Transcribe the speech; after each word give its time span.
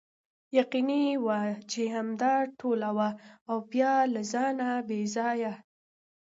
یقیني 0.59 1.03
وه 1.25 1.39
چې 1.71 1.81
همدا 1.95 2.33
ټوله 2.59 2.89
وه 2.97 3.09
او 3.49 3.57
بیا 3.71 3.93
له 4.13 4.21
ځانه 4.31 4.69
بې 4.87 5.01
ځایه. 5.15 5.53